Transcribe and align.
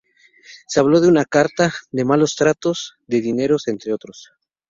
Se 0.67 0.79
habló 0.79 0.99
de 0.99 1.07
una 1.09 1.25
carta, 1.25 1.71
de 1.91 2.05
malos 2.05 2.35
tratos, 2.35 2.95
de 3.05 3.21
dineros, 3.21 3.67
entre 3.67 3.93
otros. 3.93 4.31